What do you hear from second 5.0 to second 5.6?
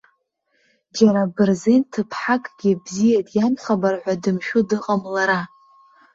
лара.